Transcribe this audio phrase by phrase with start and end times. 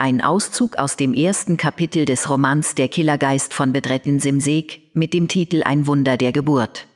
[0.00, 5.26] Ein Auszug aus dem ersten Kapitel des Romans Der Killergeist von Bedretten Simsek mit dem
[5.26, 6.86] Titel Ein Wunder der Geburt.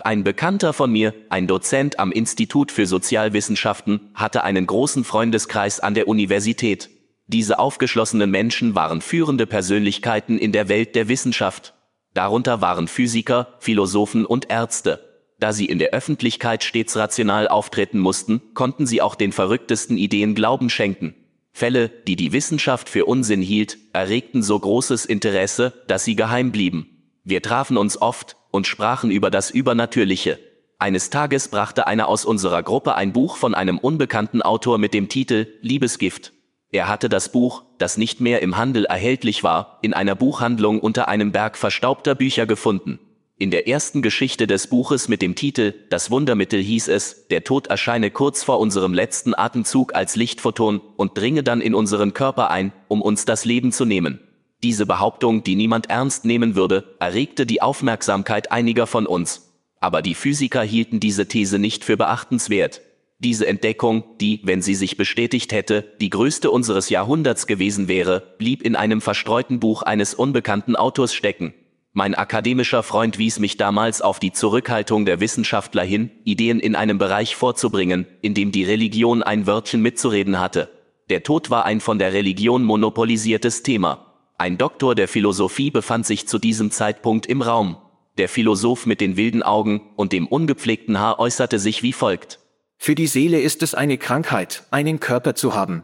[0.00, 5.94] Ein Bekannter von mir, ein Dozent am Institut für Sozialwissenschaften, hatte einen großen Freundeskreis an
[5.94, 6.90] der Universität.
[7.28, 11.74] Diese aufgeschlossenen Menschen waren führende Persönlichkeiten in der Welt der Wissenschaft.
[12.12, 15.28] Darunter waren Physiker, Philosophen und Ärzte.
[15.38, 20.34] Da sie in der Öffentlichkeit stets rational auftreten mussten, konnten sie auch den verrücktesten Ideen
[20.34, 21.14] Glauben schenken.
[21.56, 27.18] Fälle, die die Wissenschaft für Unsinn hielt, erregten so großes Interesse, dass sie geheim blieben.
[27.24, 30.38] Wir trafen uns oft und sprachen über das Übernatürliche.
[30.78, 35.08] Eines Tages brachte einer aus unserer Gruppe ein Buch von einem unbekannten Autor mit dem
[35.08, 36.34] Titel Liebesgift.
[36.72, 41.08] Er hatte das Buch, das nicht mehr im Handel erhältlich war, in einer Buchhandlung unter
[41.08, 42.98] einem Berg verstaubter Bücher gefunden.
[43.38, 47.66] In der ersten Geschichte des Buches mit dem Titel Das Wundermittel hieß es, der Tod
[47.66, 52.72] erscheine kurz vor unserem letzten Atemzug als Lichtphoton und dringe dann in unseren Körper ein,
[52.88, 54.20] um uns das Leben zu nehmen.
[54.62, 59.52] Diese Behauptung, die niemand ernst nehmen würde, erregte die Aufmerksamkeit einiger von uns.
[59.80, 62.80] Aber die Physiker hielten diese These nicht für beachtenswert.
[63.18, 68.62] Diese Entdeckung, die, wenn sie sich bestätigt hätte, die größte unseres Jahrhunderts gewesen wäre, blieb
[68.62, 71.52] in einem verstreuten Buch eines unbekannten Autors stecken.
[71.98, 76.98] Mein akademischer Freund wies mich damals auf die Zurückhaltung der Wissenschaftler hin, Ideen in einem
[76.98, 80.68] Bereich vorzubringen, in dem die Religion ein Wörtchen mitzureden hatte.
[81.08, 84.12] Der Tod war ein von der Religion monopolisiertes Thema.
[84.36, 87.78] Ein Doktor der Philosophie befand sich zu diesem Zeitpunkt im Raum.
[88.18, 92.40] Der Philosoph mit den wilden Augen und dem ungepflegten Haar äußerte sich wie folgt.
[92.76, 95.82] Für die Seele ist es eine Krankheit, einen Körper zu haben.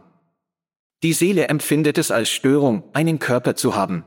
[1.01, 4.03] Die Seele empfindet es als Störung, einen Körper zu haben.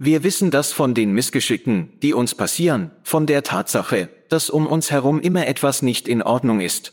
[0.00, 4.92] Wir wissen das von den Missgeschicken, die uns passieren, von der Tatsache, dass um uns
[4.92, 6.92] herum immer etwas nicht in Ordnung ist.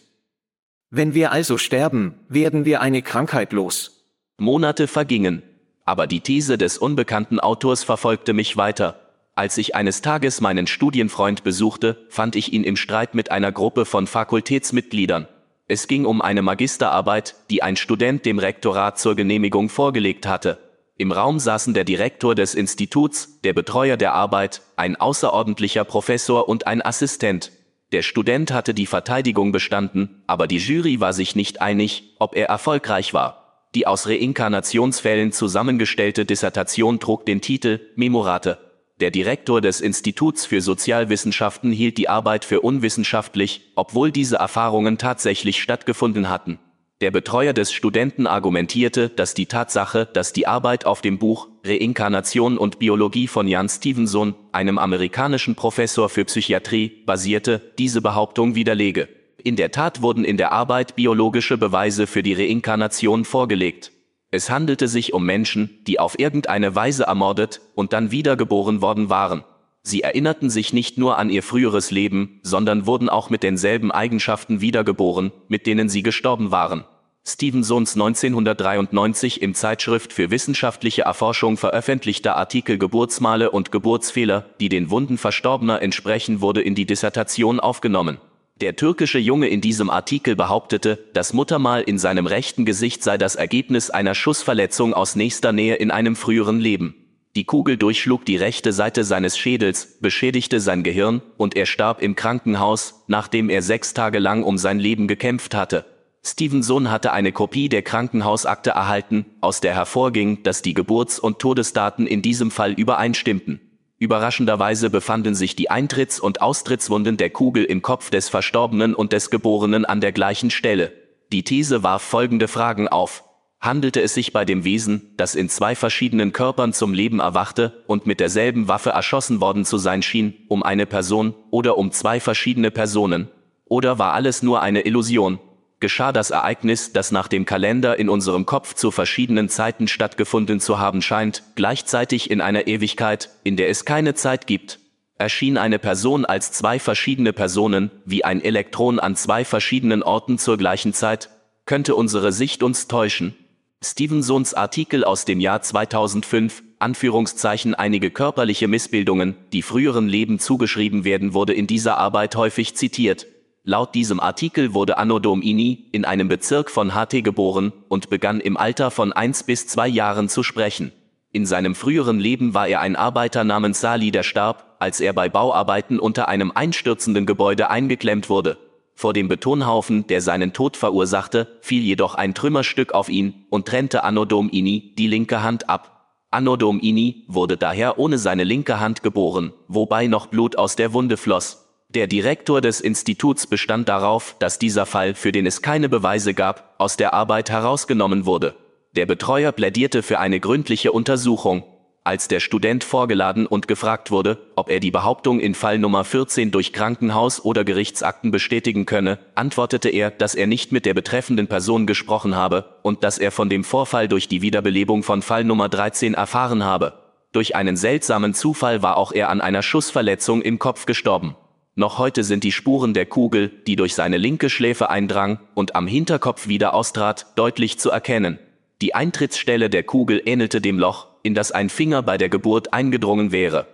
[0.89, 4.08] Wenn wir also sterben, werden wir eine Krankheit los.
[4.39, 5.44] Monate vergingen,
[5.86, 9.00] aber die These des unbekannten Autors verfolgte mich weiter.
[9.36, 13.85] Als ich eines Tages meinen Studienfreund besuchte, fand ich ihn im Streit mit einer Gruppe
[13.85, 15.28] von Fakultätsmitgliedern.
[15.68, 20.57] Es ging um eine Magisterarbeit, die ein Student dem Rektorat zur Genehmigung vorgelegt hatte.
[20.97, 26.67] Im Raum saßen der Direktor des Instituts, der Betreuer der Arbeit, ein außerordentlicher Professor und
[26.67, 27.51] ein Assistent.
[27.91, 32.47] Der Student hatte die Verteidigung bestanden, aber die Jury war sich nicht einig, ob er
[32.47, 33.67] erfolgreich war.
[33.75, 38.57] Die aus Reinkarnationsfällen zusammengestellte Dissertation trug den Titel Memorate.
[39.01, 45.62] Der Direktor des Instituts für Sozialwissenschaften hielt die Arbeit für unwissenschaftlich, obwohl diese Erfahrungen tatsächlich
[45.62, 46.57] stattgefunden hatten.
[47.06, 52.58] Der Betreuer des Studenten argumentierte, dass die Tatsache, dass die Arbeit auf dem Buch Reinkarnation
[52.58, 59.08] und Biologie von Jan Stevenson, einem amerikanischen Professor für Psychiatrie, basierte, diese Behauptung widerlege.
[59.44, 63.92] In der Tat wurden in der Arbeit biologische Beweise für die Reinkarnation vorgelegt.
[64.32, 69.44] Es handelte sich um Menschen, die auf irgendeine Weise ermordet und dann wiedergeboren worden waren.
[69.84, 74.60] Sie erinnerten sich nicht nur an ihr früheres Leben, sondern wurden auch mit denselben Eigenschaften
[74.60, 76.84] wiedergeboren, mit denen sie gestorben waren.
[77.28, 85.18] Stevensons 1993 im Zeitschrift für wissenschaftliche Erforschung veröffentlichter Artikel Geburtsmale und Geburtsfehler, die den Wunden
[85.18, 88.19] Verstorbener entsprechen, wurde in die Dissertation aufgenommen.
[88.62, 93.36] Der türkische Junge in diesem Artikel behauptete, das Muttermal in seinem rechten Gesicht sei das
[93.36, 96.94] Ergebnis einer Schussverletzung aus nächster Nähe in einem früheren Leben.
[97.36, 102.16] Die Kugel durchschlug die rechte Seite seines Schädels, beschädigte sein Gehirn, und er starb im
[102.16, 105.86] Krankenhaus, nachdem er sechs Tage lang um sein Leben gekämpft hatte.
[106.28, 112.08] Stevenson hatte eine Kopie der Krankenhausakte erhalten, aus der hervorging, dass die Geburts- und Todesdaten
[112.08, 113.62] in diesem Fall übereinstimmten.
[114.00, 119.30] Überraschenderweise befanden sich die Eintritts- und Austrittswunden der Kugel im Kopf des Verstorbenen und des
[119.30, 120.91] Geborenen an der gleichen Stelle.
[121.31, 123.24] Die These warf folgende Fragen auf
[123.62, 128.06] handelte es sich bei dem Wesen, das in zwei verschiedenen Körpern zum Leben erwachte und
[128.06, 132.69] mit derselben Waffe erschossen worden zu sein schien, um eine Person oder um zwei verschiedene
[132.69, 133.28] Personen?
[133.66, 135.40] Oder war alles nur eine Illusion?
[135.85, 140.80] Geschah das Ereignis, das nach dem Kalender in unserem Kopf zu verschiedenen Zeiten stattgefunden zu
[140.80, 144.80] haben scheint, gleichzeitig in einer Ewigkeit, in der es keine Zeit gibt?
[145.19, 150.57] Erschien eine Person als zwei verschiedene Personen, wie ein Elektron an zwei verschiedenen Orten zur
[150.57, 151.30] gleichen Zeit?
[151.68, 153.36] Könnte unsere Sicht uns täuschen?
[153.83, 161.36] Stevensons Artikel aus dem Jahr 2005, Anführungszeichen einige körperliche Missbildungen, die früheren Leben zugeschrieben werden,
[161.36, 163.27] wurde in dieser Arbeit häufig zitiert.
[163.67, 168.57] Laut diesem Artikel wurde Anno Domini in einem Bezirk von HT geboren und begann im
[168.57, 170.91] Alter von eins bis zwei Jahren zu sprechen.
[171.31, 175.29] In seinem früheren Leben war er ein Arbeiter namens Sali, der starb, als er bei
[175.29, 178.59] Bauarbeiten unter einem einstürzenden Gebäude eingeklemmt wurde.
[178.94, 184.03] Vor dem Betonhaufen, der seinen Tod verursachte, fiel jedoch ein Trümmerstück auf ihn und trennte
[184.03, 186.13] Anno Domini die linke Hand ab.
[186.29, 191.17] Anno Domini wurde daher ohne seine linke Hand geboren, wobei noch Blut aus der Wunde
[191.17, 191.64] floss.
[191.90, 196.76] Der Direktor des Instituts bestand darauf, dass dieser Fall, für den es keine Beweise gab,
[196.78, 198.54] aus der Arbeit herausgenommen wurde.
[198.98, 201.64] Der Betreuer plädierte für eine gründliche Untersuchung.
[202.04, 206.52] Als der Student vorgeladen und gefragt wurde, ob er die Behauptung in Fall Nummer 14
[206.52, 211.88] durch Krankenhaus- oder Gerichtsakten bestätigen könne, antwortete er, dass er nicht mit der betreffenden Person
[211.88, 216.14] gesprochen habe und dass er von dem Vorfall durch die Wiederbelebung von Fall Nummer 13
[216.14, 216.94] erfahren habe.
[217.32, 221.36] Durch einen seltsamen Zufall war auch er an einer Schussverletzung im Kopf gestorben.
[221.77, 225.88] Noch heute sind die Spuren der Kugel, die durch seine linke Schläfe eindrang und am
[225.88, 228.39] Hinterkopf wieder austrat, deutlich zu erkennen.
[228.81, 233.33] Die Eintrittsstelle der Kugel ähnelte dem Loch, in das ein Finger bei der Geburt eingedrungen
[233.33, 233.68] wäre.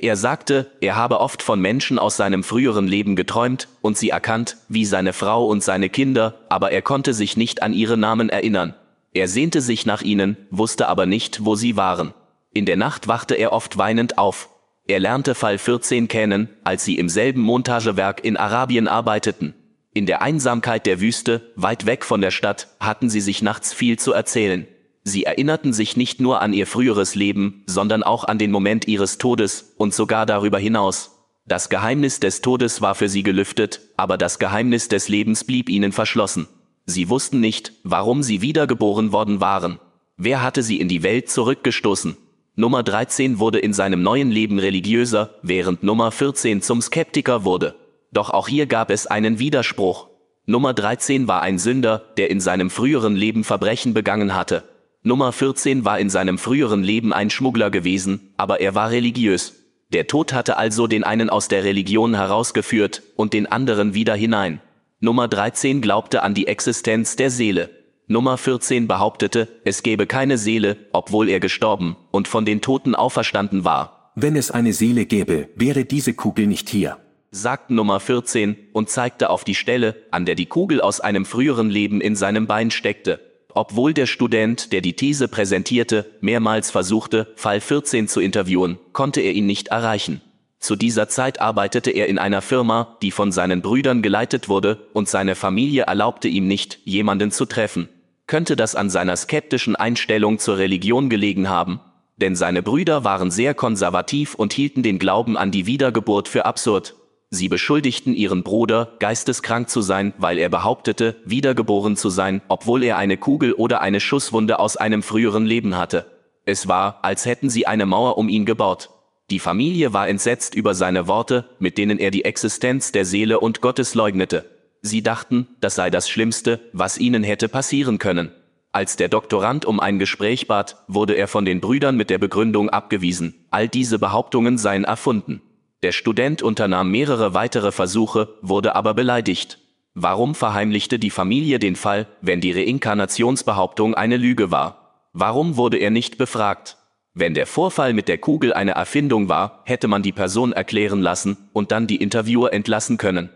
[0.00, 4.56] Er sagte, er habe oft von Menschen aus seinem früheren Leben geträumt und sie erkannt,
[4.68, 8.74] wie seine Frau und seine Kinder, aber er konnte sich nicht an ihre Namen erinnern.
[9.12, 12.14] Er sehnte sich nach ihnen, wusste aber nicht, wo sie waren.
[12.52, 14.50] In der Nacht wachte er oft weinend auf,
[14.86, 19.54] er lernte Fall 14 kennen, als sie im selben Montagewerk in Arabien arbeiteten.
[19.94, 23.98] In der Einsamkeit der Wüste, weit weg von der Stadt, hatten sie sich nachts viel
[23.98, 24.66] zu erzählen.
[25.02, 29.18] Sie erinnerten sich nicht nur an ihr früheres Leben, sondern auch an den Moment ihres
[29.18, 31.12] Todes und sogar darüber hinaus.
[31.46, 35.92] Das Geheimnis des Todes war für sie gelüftet, aber das Geheimnis des Lebens blieb ihnen
[35.92, 36.48] verschlossen.
[36.86, 39.78] Sie wussten nicht, warum sie wiedergeboren worden waren.
[40.16, 42.16] Wer hatte sie in die Welt zurückgestoßen?
[42.56, 47.74] Nummer 13 wurde in seinem neuen Leben religiöser, während Nummer 14 zum Skeptiker wurde.
[48.12, 50.06] Doch auch hier gab es einen Widerspruch.
[50.46, 54.62] Nummer 13 war ein Sünder, der in seinem früheren Leben Verbrechen begangen hatte.
[55.02, 59.54] Nummer 14 war in seinem früheren Leben ein Schmuggler gewesen, aber er war religiös.
[59.92, 64.60] Der Tod hatte also den einen aus der Religion herausgeführt und den anderen wieder hinein.
[65.00, 67.70] Nummer 13 glaubte an die Existenz der Seele.
[68.06, 73.64] Nummer 14 behauptete, es gebe keine Seele, obwohl er gestorben und von den Toten auferstanden
[73.64, 74.12] war.
[74.14, 76.98] Wenn es eine Seele gäbe, wäre diese Kugel nicht hier,
[77.30, 81.70] sagt Nummer 14 und zeigte auf die Stelle, an der die Kugel aus einem früheren
[81.70, 83.20] Leben in seinem Bein steckte.
[83.54, 89.32] Obwohl der Student, der die These präsentierte, mehrmals versuchte, Fall 14 zu interviewen, konnte er
[89.32, 90.20] ihn nicht erreichen.
[90.58, 95.08] Zu dieser Zeit arbeitete er in einer Firma, die von seinen Brüdern geleitet wurde, und
[95.08, 97.88] seine Familie erlaubte ihm nicht, jemanden zu treffen.
[98.26, 101.80] Könnte das an seiner skeptischen Einstellung zur Religion gelegen haben?
[102.16, 106.94] Denn seine Brüder waren sehr konservativ und hielten den Glauben an die Wiedergeburt für absurd.
[107.30, 112.96] Sie beschuldigten ihren Bruder, geisteskrank zu sein, weil er behauptete, wiedergeboren zu sein, obwohl er
[112.96, 116.06] eine Kugel oder eine Schusswunde aus einem früheren Leben hatte.
[116.46, 118.90] Es war, als hätten sie eine Mauer um ihn gebaut.
[119.30, 123.60] Die Familie war entsetzt über seine Worte, mit denen er die Existenz der Seele und
[123.60, 124.53] Gottes leugnete.
[124.86, 128.30] Sie dachten, das sei das Schlimmste, was ihnen hätte passieren können.
[128.70, 132.68] Als der Doktorand um ein Gespräch bat, wurde er von den Brüdern mit der Begründung
[132.68, 135.40] abgewiesen, all diese Behauptungen seien erfunden.
[135.82, 139.58] Der Student unternahm mehrere weitere Versuche, wurde aber beleidigt.
[139.94, 145.06] Warum verheimlichte die Familie den Fall, wenn die Reinkarnationsbehauptung eine Lüge war?
[145.14, 146.76] Warum wurde er nicht befragt?
[147.14, 151.38] Wenn der Vorfall mit der Kugel eine Erfindung war, hätte man die Person erklären lassen
[151.54, 153.30] und dann die Interviewer entlassen können.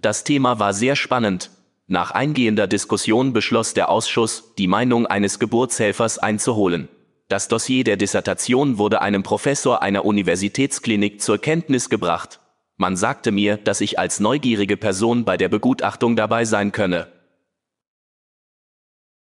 [0.00, 1.50] Das Thema war sehr spannend.
[1.86, 6.88] Nach eingehender Diskussion beschloss der Ausschuss, die Meinung eines Geburtshelfers einzuholen.
[7.28, 12.40] Das Dossier der Dissertation wurde einem Professor einer Universitätsklinik zur Kenntnis gebracht.
[12.76, 17.08] Man sagte mir, dass ich als neugierige Person bei der Begutachtung dabei sein könne.